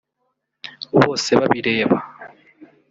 Bosebabireba 1.01 1.97